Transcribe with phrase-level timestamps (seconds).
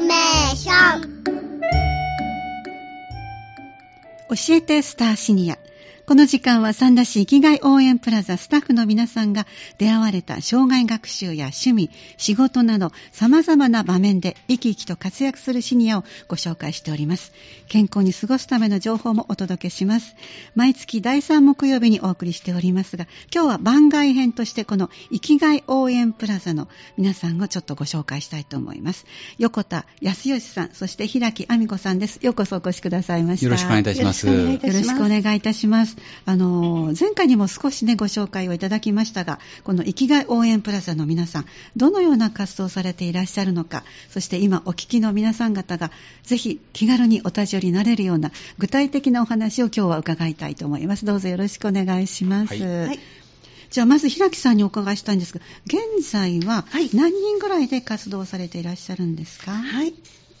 [0.00, 1.22] メーション。
[4.28, 5.58] 教えてスターシニア。
[6.04, 9.46] この時間は三田市生きがい応援プラザスタッフの皆さんが
[9.78, 17.32] 出会われた障害学習や趣味、仕事など様々な場面で生き生きと活躍するシニアをご紹介しております。
[17.68, 20.16] 健康に過ごすための情報もお届けします。
[20.56, 26.66] 毎月第3木曜日にお送りしておりますが、今日は番外編としてこの生きがい応援プラザの
[26.96, 29.06] 皆さんをちょっとご紹介したいと思います。
[29.38, 32.18] 横田康義さん、そして平木亜美子さんです。
[32.22, 33.46] ようこそお越しくださいました。
[33.46, 34.26] よろしくお願いいたします。
[34.26, 35.91] よろしくお願いいたします。。
[36.24, 41.46] あの、前回にも少しね、ご紹介をいただきましたが、この生きがい応援プラザの皆さん、
[41.76, 45.90] どのような活動をされていらっしゃるのか、そして今お聞きの皆さん方が、
[46.22, 51.04] ぜひ気軽にお立ち寄りになれるような具体的なお話を今日は伺いたいと思います。
[51.04, 52.54] どうぞよろしくお願いします。
[52.54, 52.98] はいはい
[53.70, 59.52] じゃあまず平木さんにお伺いしたいんですが、現在は何人ぐらいで活動されていらっしゃるんですか？
[59.52, 59.94] はい。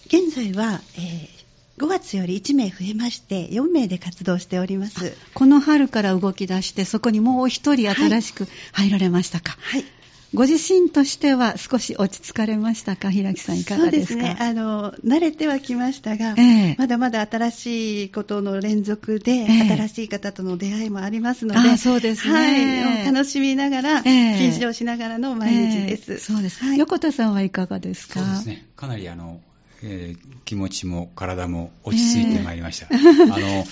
[0.06, 1.41] 現在は、えー
[1.82, 5.16] 5月より1名増えまして4名で活動しております。
[5.34, 9.84] この春から動き出してそこにもう1人新しく入られましたか、はい、
[10.32, 13.10] ご自身としては少し落ち着かれましたか？
[13.10, 14.20] 平木さんいかがですか？
[14.20, 14.36] そうですね。
[14.38, 28.20] あの慣れてはきましたが、えー、まだまだ新しいことの連続で、えー、新しい方との出会いもありますのでそうですね、はい、楽しみながら、えー、緊張しながらの毎日です、そうです、はい、横田さんはいかがですか？
[28.20, 28.66] そうですね。
[28.76, 29.40] かなりあの
[29.82, 32.86] えー、気持ちも体も落ち着いてまいりました。
[32.90, 33.64] えー、あの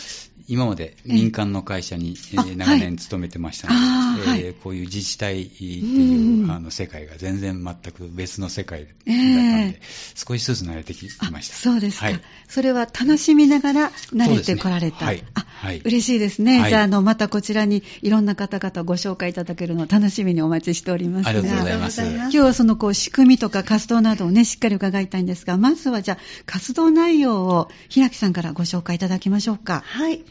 [0.49, 11.55] 今まで民間の会社に、えー、長年勤めてましたので、はい、えー、こういう自治体っていう、あの世界が全然全く別の世界だったので、えー、少しずつ慣れてきました。
[11.55, 15.01] そうですか、はい、それは楽しみながら慣れてこられた。
[15.03, 16.69] ね、はい、あ、はい、嬉しいですね。
[16.69, 21.29] じゃあ、あの、またこちらにいろんな方々ご紹介いただけるのを楽しみにお待ちしております。
[21.29, 22.03] ありがとうございます。
[22.03, 29.83] 今日はそのこう仕組みとか活動などをね、しっかり伺いたいんですが、まずはじゃあ、活動内容を平木さんからご紹介いただきましょうか。
[29.85, 30.23] はい。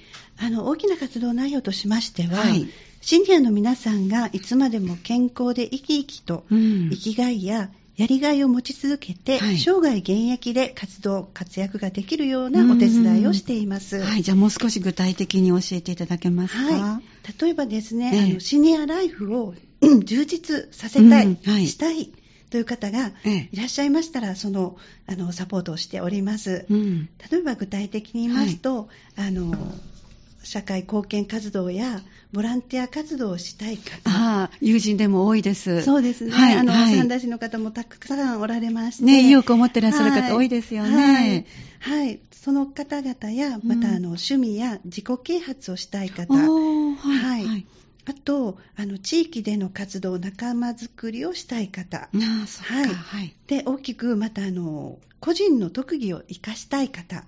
[0.41, 2.69] あの大きな活動内容としましては、はい、
[3.01, 13.99] シニアの皆さんがいつまでも健康で生き生きと、生きがいややりがいを持ち続けて、はい、生涯現役で活動、活躍ができるようなお手伝いをしています。
[13.99, 16.63] はい、じゃあもう少し具体的に教えていただけますか？
[16.63, 21.35] はい、例えばですね、えー、あのシニアライフを充実させたい、うん。
[21.43, 22.13] はい、したい
[22.49, 23.11] という方が
[23.51, 24.77] いらっしゃいましたら、その
[25.07, 26.65] あのサポートをしております。
[26.69, 29.73] うん、例えば具体的に言いますと、あの
[30.43, 32.01] 社会貢献活動や
[32.31, 34.09] ボランティア活動をしたい方。
[34.09, 35.83] ああ、友人でも多いです。
[35.83, 36.31] そうですね。
[36.31, 39.03] はい、あの、はい、三田市の方もたくさんおられまして。
[39.03, 40.95] ね、意欲を持ってらっしゃる方多いですよね。
[40.95, 41.45] はい。
[42.05, 46.33] はい、その方々や、また、あの、趣味や自己啓発をしたい方。
[46.33, 46.45] は
[47.39, 47.65] い、はい。
[48.09, 52.09] あと、あの、地域での活動、仲間づくりをしたい方。
[52.63, 52.87] はい。
[52.87, 57.23] はい、で、大きく、また、あの、個人の特技を活かしたい方。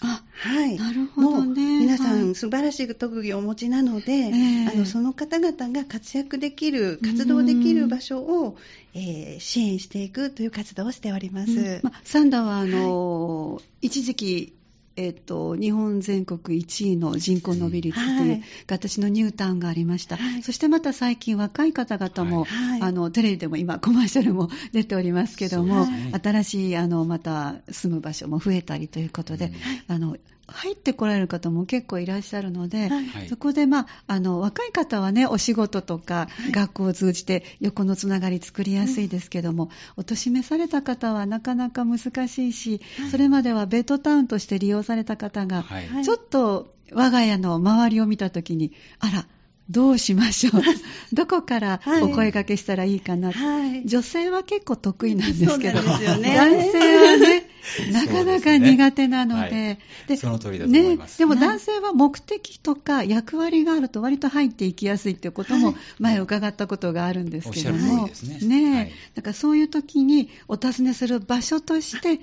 [0.00, 0.76] あ、はい。
[0.76, 1.80] なるほどね。
[1.80, 8.56] 皆さん、素晴らしい特技をお持ちなので、えー、あのその方々が活躍できる、活動できる場所を、
[8.94, 11.52] えー、支援していくという活動をしております。
[11.52, 14.57] うんまサンダは、あの、はい、一時期、
[14.98, 25.86] えっと、日本全国1位の人口伸び率という、はい、私のニュータウンがありました、はい、そしてまた最近若い方々も、はい、あのテレビでも今コマーシャルも 出ておりますけども、
[26.20, 29.52] 新しいあのまた住む場所も増えたりということで、
[29.86, 30.16] あの
[30.50, 41.98] 入ってこられる方も結構いらっしゃるので、はい、そこで、まあ、あの若い方はねお仕事とか学校を通じて横のつながり作りやすいですけども、うん、お年めされた方はなかなか難
[42.28, 49.26] しいし、はい、それまではベッドタウンとして利用された方が、はい、ちょっと我が家の周りを見た時にあら
[49.70, 50.62] どうしましょう。
[51.12, 57.46] どこからお声掛けしたらいいかな、はい、女性は結構得意なんですけど、ね、男性はね、
[57.92, 59.78] なかなか苦手なので、ね。
[60.08, 68.08] はい、その通りだと思います、ね、でも男性は目的とか役割があると割と入っていきやすいっていうことも前伺ったことがあるんですけども、
[68.42, 68.92] ね。
[69.14, 72.20] だからそういう時にお尋ねする場所として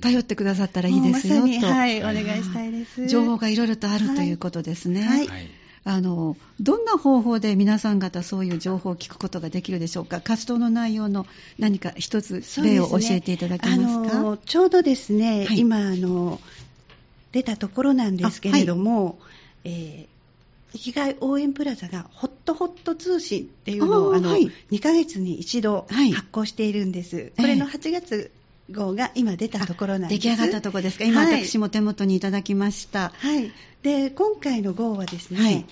[0.00, 3.06] 頼ってくださったらいいですよと、はい、お願いしたいです。
[3.06, 5.02] 情報がいろいろとあるということですね。
[5.02, 5.28] はい
[5.84, 10.20] あのどんな方法で皆さん方そういう情報を聞くことができるでしょうか？
[10.20, 11.26] 活動の内容の
[11.58, 16.40] 何か一つ例を教えていただけますか、ね、ちょうどですね、はい、今あの
[17.32, 19.16] 出たところなんですけれども、はい、
[19.64, 20.18] えー
[20.72, 28.30] 生きがい応援プラザがホットホット通信っていうのをあの、はい、2ヶ月に一度発行しているんです、これの8月
[28.72, 30.22] 号が今出たところなんです。
[30.22, 31.04] 出来上がったところですか？
[31.04, 33.12] 今、はい、私も手元にいただきました。
[33.16, 33.52] はい。
[33.82, 35.66] で今回の号はですね、はい。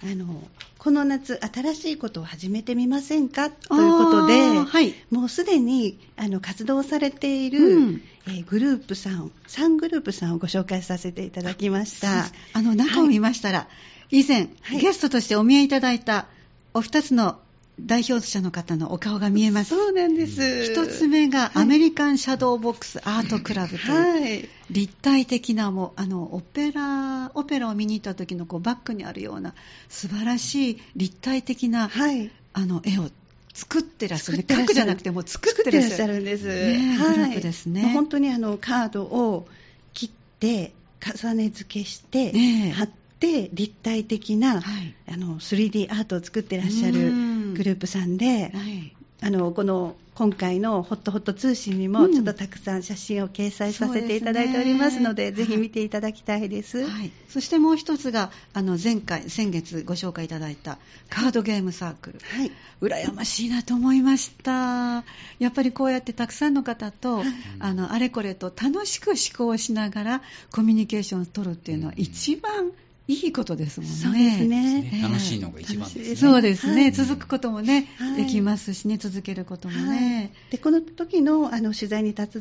[0.00, 0.48] あの
[0.78, 3.50] この夏、新しいことを始めてみませんか？
[3.50, 12.26] ということで、はい、もうすでにあの活動されている、うん、えー、グループさん、3グループさんをご紹介させていただきました。
[12.52, 13.68] あの中を見ましたら、は
[14.10, 16.28] い、以前、はい、ゲストとしてお見えいただいた
[16.74, 17.40] お二つの
[17.80, 19.70] 代表者の方のお顔が見えます。
[19.70, 20.64] そうなんです。
[20.64, 29.54] 一つ目がアメリカンシャドーボックスアートクラブという、はい、立体的なもあのオペラオペラを見に行った時のこうバックにあるような
[29.88, 33.10] 素晴らしい立体的な、はい、あの絵を
[33.54, 36.46] 作ってらっしゃる、描くじゃなくても作ってらっしゃるんです。
[36.46, 37.90] ね、グループですね。
[37.92, 39.48] 本当にあのカードを
[39.94, 47.10] 切って重ね付けして、ね、貼って立体的な、はい、あの 3D アートを作ってらっしゃる
[47.58, 60.78] グループさんで、はい、あのこの今回のホットホット通信にもちょっとたくさん写真を掲載させていただいておりますので、でね、ぜひ見ていただきたいです、はい、そしてもう一つがあの前回先月ご紹介いただいた
[61.10, 65.04] カードゲームサークル、はい、羨ましいなと思いました。
[65.38, 67.26] やっぱりこうやってたくさんの方と、はい、
[67.58, 70.22] あのあれこれと楽しく思考しながら
[70.52, 72.72] コミュニケーションを取るっていうのは一番、うん
[73.08, 73.96] いいことですもんね。
[73.96, 75.00] そうですね。
[75.02, 76.16] 楽しいのが一番ですね。
[76.16, 76.90] そうですね。
[76.90, 77.88] 続くこともね、
[78.18, 80.30] できますしね、続けることもね。
[80.50, 82.38] で、この時のあの取材に携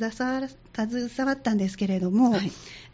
[1.25, 2.41] わったんですけれども、やっ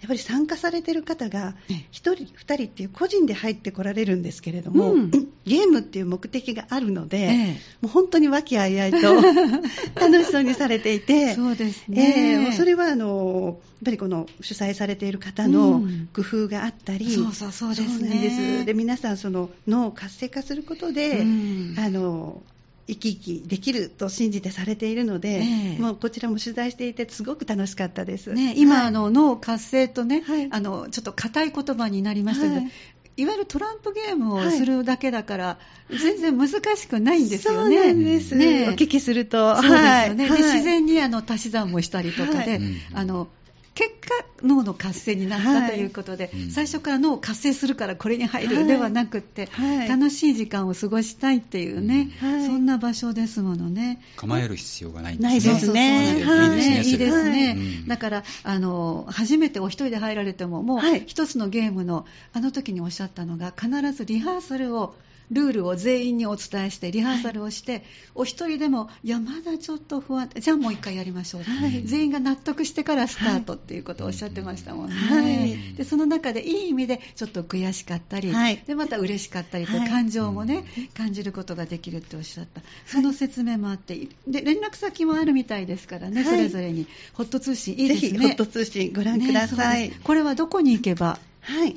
[0.08, 4.96] ぱり参加されてる方が、1人、2人っていう個人で入ってこられるんですけれども、
[5.46, 8.98] ゲームっていう目的があるので、もう本当に和気あいあいと
[10.00, 12.54] 楽しそうにされていて、そうですね。
[12.56, 15.84] それはあの、やっぱりこの主催されている方の
[16.14, 18.10] 工夫があったり、そうそうそうですね。
[18.19, 22.42] ですで皆さんその脳を活性化することで、うん、あの
[22.88, 28.33] 生き生きできると信じてされているので、えー、もうこちらも取材していてすごく楽しかったです。
[28.33, 32.71] ね、今、はい、あの脳活性とね、はい、あのちょっと硬い言葉になりましたけど、はい
[33.15, 35.57] いわゆるトランプゲームをするだけだから、は
[35.92, 37.77] い、全然難しくないんですよね。
[37.77, 38.36] そうなんです。
[38.36, 39.56] ね、お聞きすると。
[39.56, 39.80] そうですよ
[40.16, 40.30] ね。
[40.30, 42.59] はい、で自然にあの足し算もしたりとかで、
[42.94, 43.27] あの
[43.75, 54.02] 結果脳の活性になったということで、はい、最初から脳を活性するからこれに入るではなくって、はい、楽しい時間を過ごしたいっていうね、はい、そんな場所ですものね。
[54.18, 55.52] 構える必要がないんですね。
[55.52, 56.81] ないですね。
[56.84, 56.94] い。
[56.94, 64.96] いですね、だからあの初めてお一人で入られてももう一つのゲームのあの時におっしゃったのが必ずリハーサルを
[65.31, 67.84] ルールを全員にお伝えしてリハーサルをして、はい、
[68.16, 78.31] お一人でもいやまだちょっと不安じゃあもう一回やりましょう、はい、全員が納得してからスタートっていうことをおっしゃってましたもんね、はい、でその中でいい意味でちょっと悔しかったり、
[78.66, 80.66] でまた嬉しかったりと感情もね、
[80.96, 82.62] 感じることができるっておっしゃった。
[82.86, 86.88] その説明もあってで連絡先もあるみたいですからね、それぞれに。
[87.14, 88.10] ホット通信いいですね。
[88.12, 91.19] ぜひホット通信ご覧ください、ね、これはどこに行けば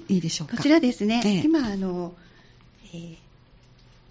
[0.08, 0.56] いいでしょうか？
[0.56, 2.14] こちらですね、ええ、今あの、
[2.92, 3.25] えー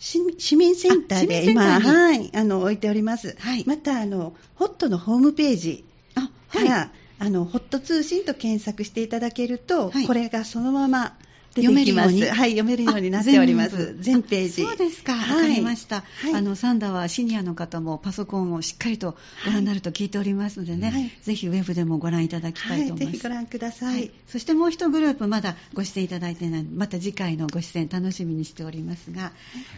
[0.06, 3.36] 市民センターで今、はい、あの置いております。
[3.40, 11.18] はい、またあのホットのホームページから、はい、あのホット通信と検索していただけると、これがそのまま
[11.56, 13.96] 読めるように、はい、読めるようになっております。
[14.00, 14.64] 全ページ。
[14.64, 15.14] そうですか。
[15.14, 16.04] わ、はい、かりました。
[16.22, 19.16] はい、あのサンダーはシニアの方もパソコンをしっかりと
[19.46, 23.12] ご覧になると聞いておりますのでね、はい、ぜひウェブでもご覧いただきたいと思います。
[23.14, 24.12] ぜひご覧ください。
[24.28, 29.32] そしてもう一グループまだご出演いただいてない、また次回のご出演楽しみにしておりますが、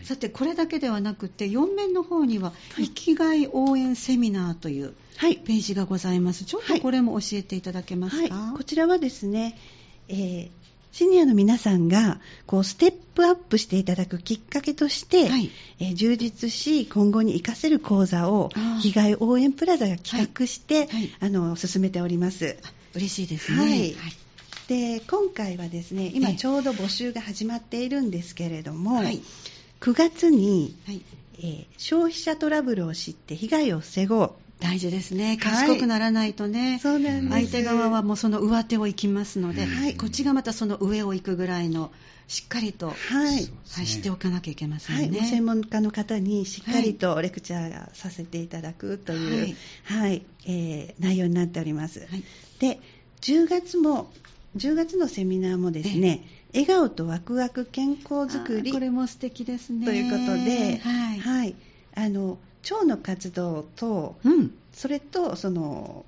[0.03, 6.45] さてこれだけではなくて4面の方には生きがい応援セミナーというページがございます。
[6.45, 8.53] ちょっとこれも教えていただけますか？
[8.57, 9.57] こちらはですね。
[10.09, 10.49] えー
[10.97, 18.49] シニアの皆さんがこうステップアップしていただくきっかけとして、はい、えー、充実し今後に生かせる講座を
[18.81, 20.87] 被害応援プラザが企画して、はい。
[20.87, 22.57] はい、あの進めております。
[22.95, 23.95] 嬉しいですね、はい。
[24.67, 30.75] で今回はですね今ちょうど募集が始まっているんですけれども、9月に、
[31.37, 35.37] えー、消費者トラブルを知って被害を防ごう大事ですね。
[35.37, 41.91] 賢くならないとね、はい、相手側はもうその上手を行きますので、はい、こっちがまたその上を行くぐらいの
[42.27, 42.93] しっかりと、は
[43.31, 43.35] い。
[43.35, 50.25] はい、知っておかなきゃいけませんね、はい、専門家の方にしっかりとレクチャーさせていただくという、はい。
[50.45, 52.07] えー、内容になっております、
[52.59, 52.79] で
[53.21, 54.11] 10月も
[54.55, 56.23] 10月のセミナーもですね
[56.53, 59.85] 笑顔とワクワク健康づくりこれも素敵ですね。
[59.85, 61.19] ということで、はい。
[61.19, 61.55] はい、
[61.95, 66.05] あの腸の活動と、うん、それとその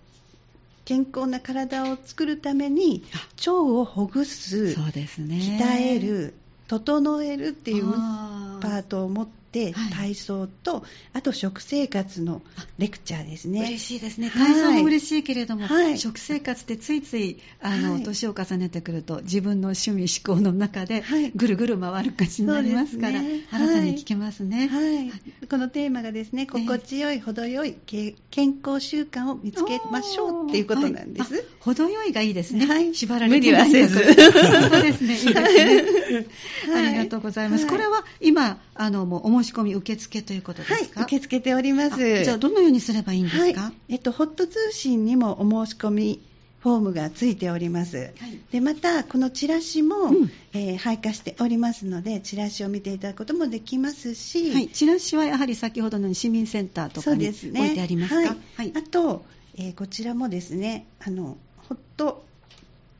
[0.85, 3.03] 健康な体を作るために
[3.37, 6.33] 腸をほぐすそうです、ね、鍛える
[6.67, 12.41] 整えるっていうパートを持って、体操とあと食生活の
[12.77, 13.61] レクチャーですね。
[13.61, 14.29] 嬉しいですね。
[14.29, 21.03] 体操も嬉しいけれども、はい、食生活ってついついあの、はい、年を重ねてくると自分の趣味思考の中で
[21.35, 25.11] ぐるぐる回る感じになりますから、ね、新たに聞けますね、はい。
[25.47, 28.15] このテーマがですね心地よい、程よい健
[28.63, 33.99] 康習慣を見つけましょうっていうことなんです、程よいがいいですね、はい、縛られてはせず。
[34.13, 35.17] そうですね。
[35.17, 36.25] いいですね、
[36.75, 42.23] ありがとうございます、これは今あのもうお申し込み受付ということですか、はい、受け付けております。
[42.23, 46.21] じゃあどのようにすればいいんですか、はい、えっと、ホット通信にもお申し込み
[46.59, 59.23] フォームがついております、はい、でまたこのチラシも、うん、えー、配下しておりますのでチラシを見ていただくこともできますし、はい、チラシはやはり先ほどの市民センターとかに置いてありますか、ねはい、あと、
[59.57, 61.37] えー、こちらもですねあの
[61.69, 62.25] ホット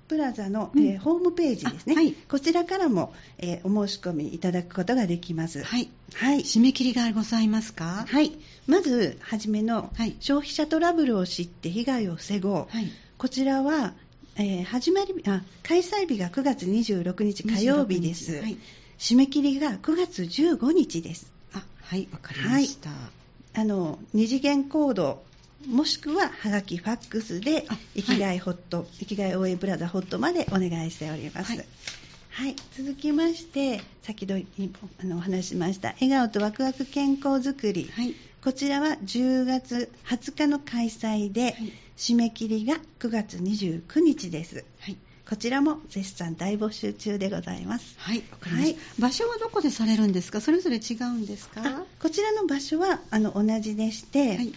[0.10, 5.64] プラザの、うん、えー、ホームページですね、はい、こちらからも、えー、お申し込みいただくことができます。
[5.64, 5.88] はい。
[6.16, 8.06] はい、締め切りがございますか？
[8.08, 8.34] はい。
[8.68, 12.54] まず、はじめの、はい、消費者トラブルを知って被害を防ごう。
[12.70, 13.94] はい、こちらは、
[14.36, 18.42] えー、始まりあ開催日が9月26日火曜日です。
[18.42, 18.58] はい、
[18.98, 21.32] 締め切りが9月15日です。
[21.54, 22.90] あ、はい、わかりました。
[23.54, 25.24] あの二次元コード
[25.68, 31.52] もしくははがき、ファックスで生きがいホット、はい、生きがい応援プラザホットまでお願いしております。
[31.52, 31.66] はい、
[32.32, 34.40] はい、続きまして、先ほど
[35.02, 41.56] あのお話ししました笑顔とワクワク健康づくり、はい、こちらは10月20日の開催で、
[41.98, 44.64] 締め切りが9月29日です。
[44.80, 44.98] はい。
[45.28, 47.94] こちらも絶賛大募集中でございます。
[48.00, 50.42] はい、わかりました、はい、場所はどこでされるんですか？
[50.42, 51.84] それぞれ違うんですか？
[52.02, 54.54] こちらの場所はあの同じでして、はい、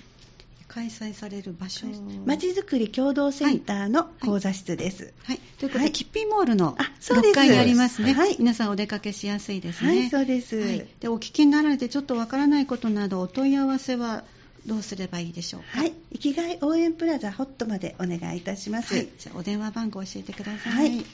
[0.75, 1.87] 開催される場所
[2.25, 5.05] まちづくり共同センターの講座室です。
[5.05, 8.15] はい、はい、ということで、はい、キッピーモールの6階にありますね。
[8.15, 9.91] はい、皆さんお出かけしやすいですね。
[9.91, 10.87] はい、そうです。
[11.01, 14.25] で、お聞きになられてちょっとわからないことなどお問い合わせは
[14.65, 15.81] どうすればいいでしょうか？
[15.81, 18.95] はい、生きがい応援プラザホットまでお願いいたします。
[18.95, 20.73] はい、じゃあお電話番号教えてください。
[20.73, 21.05] はい、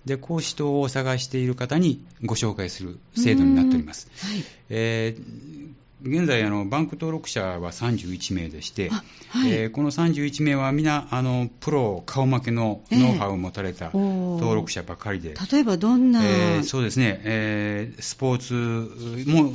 [0.07, 4.09] で講師等を探している方にご紹介する制度になっております。
[4.25, 19.53] はいえー現在あの、バンク登録者は31名でして、はい、えー、この31名は皆あのプロ顔負けのノウハウを持たれた登録者ばかりで、えー、例えばどんな、えー、そうですね、えー、スポーツも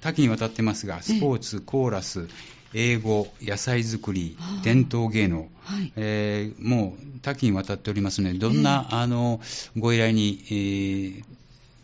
[0.00, 2.28] 多岐にわたってますが、スポーツ、コーラス、
[2.72, 9.40] 英語、野菜作り、伝統芸能、はい、えー、もう多岐にわたっておりますので、どんな、あの
[9.76, 11.24] ご依頼に、えー、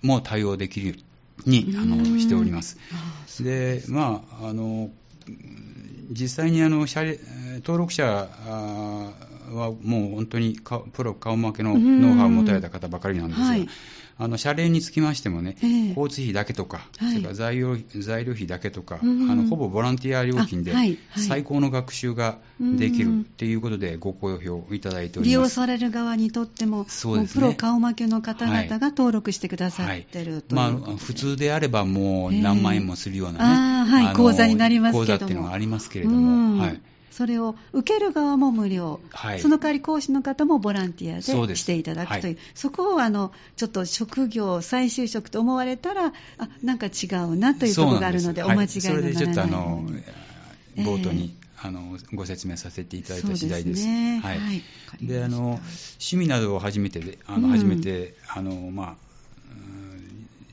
[0.02, 0.98] も対応できる
[1.46, 2.76] にあのしております。
[3.42, 4.90] で、まあ、あの
[6.10, 10.58] 実際にあの登録者はもう本当に
[10.92, 13.68] プロ顔負けのノウハウを持たれた方ばかりなんですが、はい、
[14.18, 20.72] あの謝礼につきましてもね、えー、交通費だけとか、はい、それから材料材料費だけとか、うん、あのほぼボランティア料金で
[21.16, 25.24] 最高の学習ができるっていうことでご好評いただいております。
[25.24, 35.06] 利用される側にとっても、そうですね、プロ顔負けの方々が登録してくださってる、はい、とまあ、普通であればもう何万円もするようなね、えー、はい、講座になりますけども。
[35.06, 36.80] 講座っていうのがありますけれども、はい
[37.10, 46.12] それを受ける側も無料、はい、その代わり講師の方もボランティアでしていただくという、そ、はい、こをあのちょっと職業、再就職と思われたら、あ
[46.62, 50.02] なんか違うなというところがあるので、お間違いのならないように。
[50.84, 53.86] 冒頭に、あのご説明させていただいた次第です。
[53.86, 54.38] ね、はい。
[54.38, 54.62] はい、
[55.00, 59.06] で、あの趣味などを初めてあの、初めてあのまあ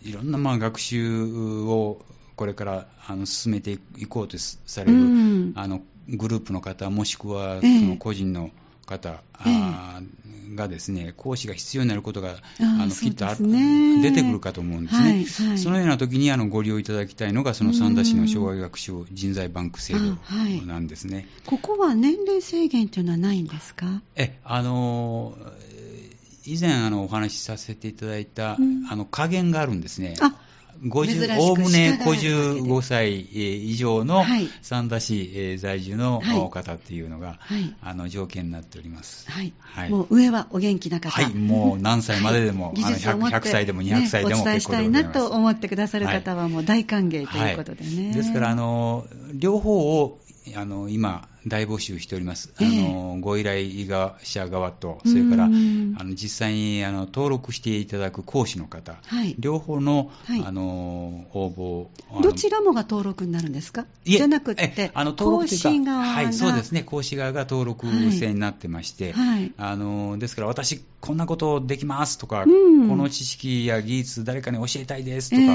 [0.04, 2.02] いろんなまあ学習を
[2.36, 8.52] これからあの進めていこうとされる、うん、あのグループの方、もしくはその個人の
[8.86, 13.26] 方、えー、がですね、講師が必要になることがあのきっと
[14.02, 15.04] 出てくるかと思うんですね。
[15.04, 20.18] はいはい、そのような時にあのご利用いただきたいのが、その三田市の障害学習人材バンク制度
[20.66, 24.02] なんですね、はい、ここは年齢制限というのはないんですか？
[24.16, 25.38] えあの
[26.46, 30.16] 以前あのお話しさせていただいた、うん、あの加減があるんですね。
[31.40, 34.24] おおむね55歳以上の
[34.62, 39.54] 三田市在住の方っていうのが、はい、あの条件になっております、はい。
[39.60, 50.20] はい、もう上はお元気な方、はい、もう何歳まででも、 はい、100, 100, 歳でも200歳でも、ね、お伝えしたいなと思ってくださる方はもう大歓迎ということでね、ですからあの両方を
[50.56, 53.68] あの今大募集しております、えー、あのご依頼
[54.24, 63.86] 者側と、それからあの実際にあの登録していただく講師の方、はい、両方のはい、あの応募どちらもが登録になるんですか？
[64.04, 75.46] じゃなくて、あの登録講師側はい、そうですね、講師側が登録制になってまして、はい、あのですから、私、こんなことできますとか、うん、この知識や技術、誰かに教えたいですとか、え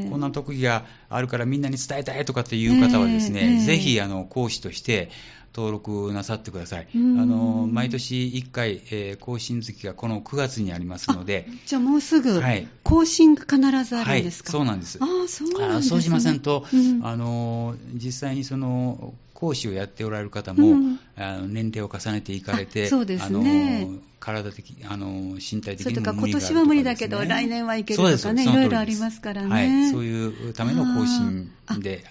[0.00, 5.10] ー、こんな特技があるからみんなに伝えたいとかっていう方はですね、えー、ぜひあの講師として、
[5.54, 6.88] 登録なさってください。
[6.94, 12.40] あの毎年1回、えー、更新月がこの9月にありますので、じゃあもうすぐ、
[12.84, 14.98] 更新が必ずあるんですか、はい、そうなんです。
[15.00, 25.06] あそうなんです、ね、そうしませんと、うん、あの実際にその講師をやっておられる方も、うん、あの年齢を重ねていかれて、そうですね、あの体的、あの
[25.36, 32.04] 身体的にも無理があるとか、ね、今年は無理だけど、来年はいけるとかね、いろいろありますからね、はい、そういうための更新で、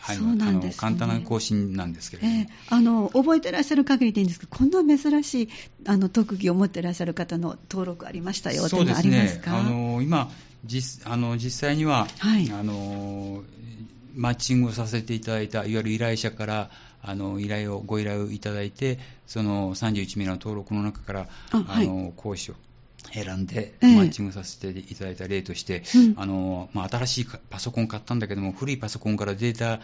[0.78, 5.50] 簡単な更新なんですけれども、えー、あの覚えてらっしゃる限りでいいんですけど、こんな珍しい
[5.86, 10.30] あの特技を持ってらっしゃる方の登録ありましたよというのはありますか、あの今
[10.66, 13.44] 実あの、実際には、はい、あの
[14.16, 16.70] マッチングをさせていただいた、いわゆる依頼者から、
[17.02, 22.56] あの依頼をご依頼をいただいて、その31名の登録の中から、あはい、の講師を
[23.14, 29.80] 選んで、マッチングさせていただいた例として、えー、あのまあ、新しいパソコン買ったんだけども、古いパソコンからデータ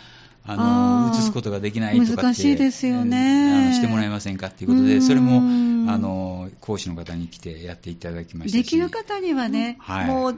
[0.45, 5.37] あの移すことができないとかって難しいですよね、あのしてもらえませんかということで、それも
[5.91, 10.35] あの講師の方に来てやっていただきましたできる方にはね、はい、もう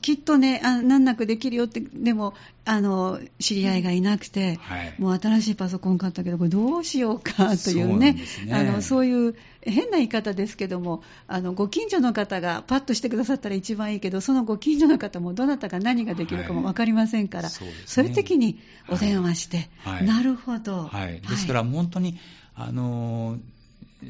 [0.00, 2.34] きっとね、あ難なくできるよって、でも
[2.64, 22.18] あの知り合いがいなくて、はい、もう新しいパソコン買ったけど、これどうしようかというね、そう、ね、あのそういう変な言い方ですけども、あのご近所の方がパッとしてくださったら一番いいけど、そのご近所の方もどなたが何ができるかも分かりませんから、はい、そう、ね、そういう時にお電話して、はい、なるほど、はい、ですから本当に、
[22.54, 23.38] あの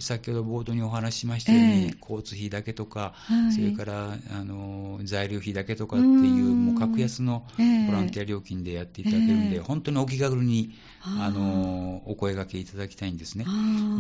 [0.01, 7.45] 先ほど冒頭にお話ししましたように、えー、交通費だけとか、はい、それからあの材料費だけとかっていう、もう格安の
[7.87, 13.45] ボランティア料金でやっていただけるんで、えー、本当にお気軽にあのお声がけいただきたいんですね。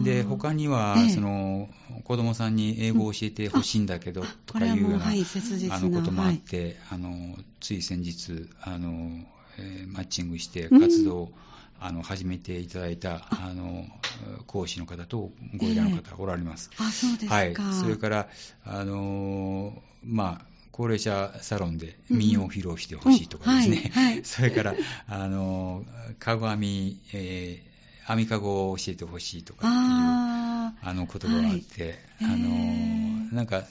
[0.04, 1.68] で他には、えー、その
[2.04, 5.24] 子供さんに英語を教えてほしいんだけど、とかいうような、はい、
[5.70, 9.24] あのこともあって、はい、あのつい先日あの、
[9.58, 11.32] えー、マッチングして活動を、
[11.84, 13.52] あの始めていただいたあ。
[13.52, 13.86] の
[14.46, 16.70] 講師の方とご依頼の方がおられます。
[16.74, 18.28] えー、あそうですか、はい、それから
[18.64, 24.02] あの、まあ、高齢者サロンで民謡を披露してほしいとかですね、うん。
[24.02, 24.14] はい。
[24.14, 24.74] はい、 それから
[25.08, 25.84] あの
[26.18, 29.82] かご編み、えー、編みかごを教えてほしいとかっていう
[30.88, 32.48] あのことがあって、はい、あの
[33.32, 33.64] なんか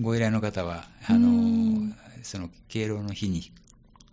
[0.00, 3.50] ご依頼の方はあのその敬老の日に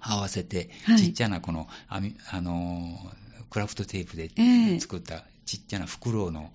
[0.01, 2.01] 合わせて、ちっちゃなこの、あ
[2.41, 2.97] の
[3.49, 6.51] クラフトテープで作ったちっちゃな袋の、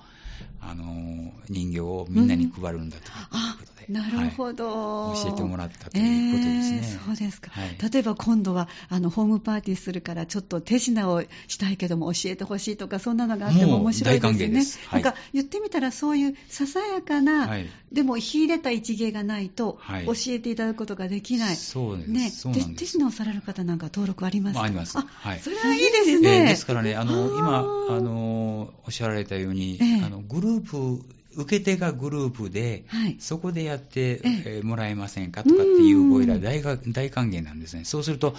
[0.61, 3.12] あの人形をみんなに配るんだという
[3.59, 6.81] ことで、うん、なるほど、はい、教えてもらったということですね。
[6.83, 14.64] えー、そうですか、はい、例えば今度はあのホームパーティーするからちょっと手品をしたいけども教えてほしいとかそんなのがあっても面白いですよね。
[14.88, 21.57] はい、なんか言ってみたらそういうささやかな、はい、でも秀でた一芸がないと教えていただくことができない。
[21.57, 22.75] そうですね。
[22.77, 24.99] 手品をされる方なんか登録ありますか、あります。
[24.99, 25.38] はい。
[25.38, 26.38] それはいいですね。
[26.38, 31.04] えー、ですからね、あの今あのおっしゃられたように、えー、あのグループ
[31.36, 37.84] 受け手がグループで、はい、そこでやって、えー、もらえませんかとかっていうご依頼大大歓迎なんですね。
[37.84, 38.34] そうすると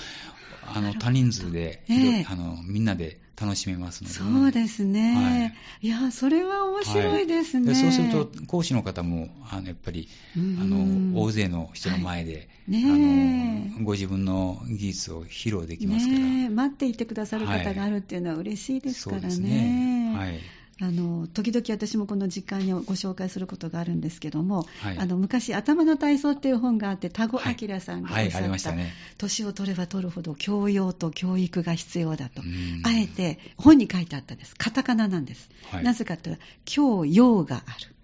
[0.65, 5.45] あの多人数で、えー、あのみんなで楽しめますので、ね、そうですね、は
[5.82, 12.47] い、いやそれは面白いですね、はい、そうすると講師の方もあのやっぱりあの大勢の人の前で、はい。
[12.67, 20.13] ね、あのご自分の技術を披露できますから、ね、待っていてくださる方があるっていうのは嬉しいですからね。
[20.17, 32.44] はいあの時々私もこの時間にご紹介することがあるんですけども、はい、あの昔、頭の体操っていう本があって、田子明さんがおっしゃった、はいはいね、年を取れば取るほど教養と教育が必要だと、
[32.84, 37.97] あえて本に書いてあったんです、カタカナなんです、はい、なぜかというと、教養がある。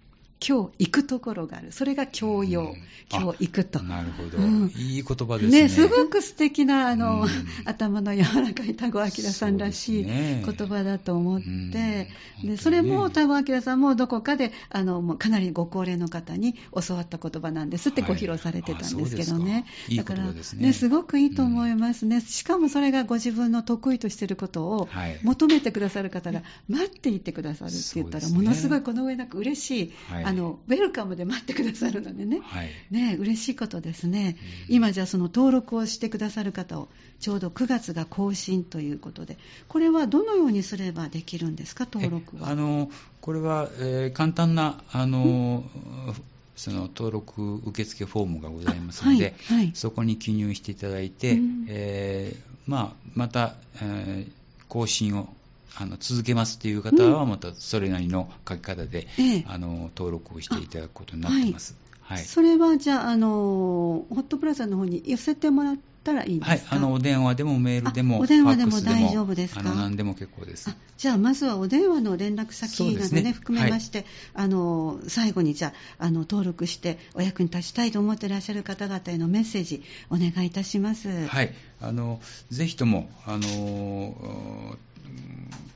[0.46, 1.72] 今日行くところがある。
[1.72, 2.74] それが教養。
[3.10, 3.82] 今日行くと。
[3.82, 5.62] なるほど、うん、いい言葉ですね。
[5.62, 7.26] ね、すごく素敵な、あの、
[7.64, 12.10] 頭の柔らかい田子明さんらしい言葉だと思って、ね、
[12.42, 16.54] で、それも田子明さんもどこかで、あの、もうかなりご高齢の方に
[16.86, 19.66] 教わった言葉なんですってご披露されてたんですけどね。
[19.88, 22.22] はい、だから、ね、すごくいいと思いますね、うん。
[22.22, 24.88] しかもそれがご自分の得意としていることを
[25.22, 34.36] 求めてくださる方が待っていてくださるって言ったら、ものすごいこの上なく嬉しい、はいのウェルカムで待ってくださるのでね、はい、ね嬉しいことですね、
[34.68, 36.88] うん、今じゃあその登録をしてくださる方を
[37.20, 42.50] ちょうど9月が更新ということでこれはどのようにすればできるんですか登録は？
[42.50, 45.64] あのこれは、えー、簡単なあの、
[46.06, 46.14] うん
[46.56, 54.30] その登録受付フォームがございますので、はいはい、そこに記入していただいて、うん、えー、まあ、また、えー、
[54.68, 55.28] 更新を
[55.76, 61.76] あの続けますという方は、またそれなりの書き方で、うん、あの登録をしていただくことになってます。
[62.00, 69.60] はい、それはじゃあ、あのホットプラザの方に寄せてもらったらいいんですか、はい、あのお電話でもメールでも、お電話でも大丈夫ですか？
[69.60, 70.76] あの何でも結構です。
[70.98, 73.32] じゃあ、まずはお電話の連絡先などね、ね。
[73.32, 81.26] 含めまして、はい、あの最後にじゃああの登録してお役に立ちたいと思っていらっしゃる方々へのメッセージ、お願いいたします。
[81.26, 84.76] はい、あのぜひともあの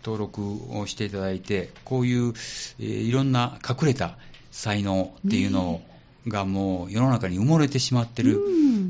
[0.05, 4.17] 登録をしていただいて、こういう、えー、いろんな隠れた
[4.51, 5.83] 才能っていうの
[6.27, 8.43] がもう世の中に埋もれてしまってる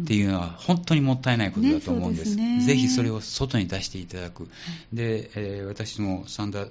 [0.05, 2.37] っていうのは本当にもったいないことだと思うんです。
[2.37, 4.49] ね、ぜひそれを外に出していただく。
[4.93, 6.67] で、えー、私も三田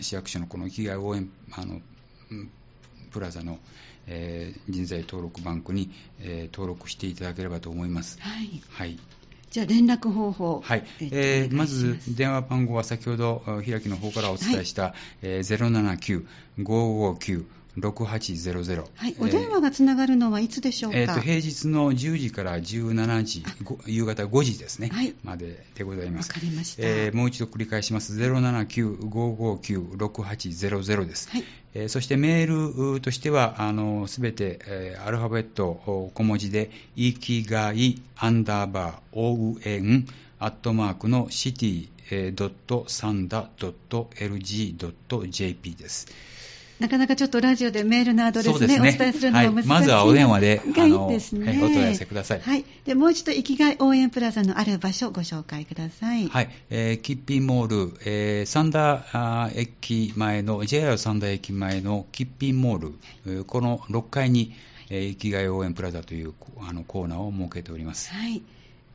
[0.00, 1.80] 市役所のこの生きがい応援あの
[3.12, 3.58] プラザの、
[4.06, 8.18] えー、人材登録バンクに、えー、登録していただければと思います。
[8.20, 8.62] はい。
[8.70, 8.98] はい
[9.52, 10.62] じゃあ連絡方法。
[10.64, 10.84] はい。
[11.00, 16.24] えー、まず、電話番号は先ほど、開きの方からお伝えした、はいえー、
[16.58, 17.44] 079-559
[17.78, 18.84] 6800。
[18.94, 19.16] はい。
[19.18, 23.42] お電話がつながるのはいつでしょうか、えー、と平日の10時から17時、
[23.86, 26.28] 夕方5時ですね、はい、まででございます。
[26.28, 26.82] わかりました。
[26.82, 28.14] えー、もう一度繰り返します。
[28.18, 31.30] 079-559-6800です。
[31.30, 31.44] はい。
[31.74, 33.56] えー、そしてメールとしては、
[34.06, 40.06] すべて、えー、アルファベット小文字で、いきがいアンダーバー応援
[40.38, 44.76] アットマークのシティ、えー、サンダ .lg.jp
[45.76, 46.08] です。
[46.82, 52.40] なかなかちょっとラジオでメールのアドレスね、ねお伝えするのが難しい、はい、まずはお電話で、あの、いいですね、お問い合わせください。
[52.40, 52.64] はい。
[52.84, 56.26] で、もう一度、生きがい応援プラザのある場所をご紹介ください。
[56.26, 56.50] はい。
[56.70, 64.52] えー、キッピンモール、えー、三田駅前の、JR 三田駅前のキッピンモール、この6階に、
[64.90, 66.34] えー、生きがい応援プラザという
[66.68, 68.12] あのコーナーを設けております。
[68.12, 68.42] はい。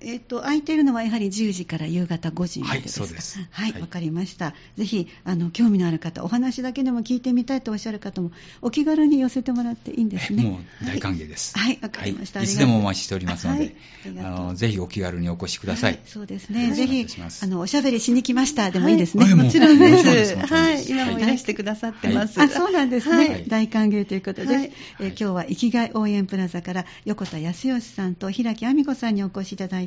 [0.02, 3.40] えっ、と、空いているのはやはり10時から夕方5時までですはい、そうです。
[3.52, 4.54] はい、わ、はい、かりました。
[4.78, 8.32] ぜひ、あの、興味のある方、お話だけでも聞いてみたいとおっしゃる方も、
[8.62, 10.44] お気軽に寄せてもらっていいんですね。
[10.44, 11.58] もう大歓迎です。
[11.58, 16.00] はい、わ、はい、かりました、はい、いつでもお待ちしておりますので、あの、ぜひお気軽にお越しください。
[16.06, 16.72] そうですね。
[16.74, 17.08] ぜひ、
[17.42, 19.34] あの、おしゃべりしに来ましたでもいいですね。
[19.34, 20.36] もちろん です。
[20.36, 22.40] はい、今もいらしてくださってます。
[22.40, 23.46] あ、そうなんですね。
[23.48, 29.87] 大歓迎ということで、え今日は生きがい応援プラザから横田康義さんと平木亜美子さんにお越しいただい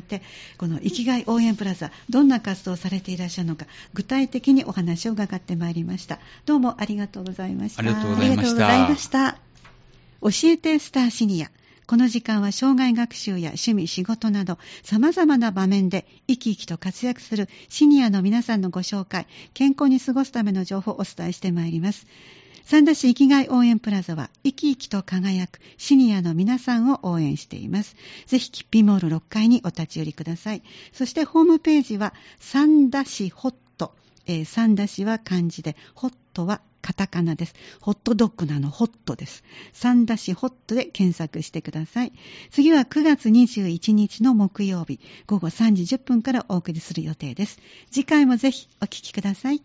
[0.57, 6.19] この生きがい応援プラザ、どんな活動をされていらっしゃるのか、具体的にお話を伺ってまいりました。
[6.45, 7.81] どうもありがとうございました。
[7.81, 8.35] ありがとうございました。
[8.35, 9.37] ありがとうございました。
[10.21, 11.51] 教えてスターシニア。
[11.87, 22.07] この時間は障害学習や趣味、仕事など様々な場面で生き生きと活躍するシニアの皆さんのご紹介、健康に過ごすための情報をお伝えしてまいります。
[22.63, 27.95] 三田市生きがい応援プラザは生き生きと輝くシニアの皆さんを応援しています。
[28.27, 30.63] ぜひ、キッピーモール6階にお立ち寄りください。
[30.93, 33.93] そしてホームページは三田市ホット。
[34.27, 37.55] えー、三田市は漢字で、ホットはカタカナです。
[37.79, 39.43] ホットドッグなのホットです。
[39.73, 42.13] 三田市ホットで検索してください。
[42.49, 47.59] 次は9月21日の木曜日、午後3時10分からお送りする予定です。
[47.91, 49.61] 次回もぜひお聴きください。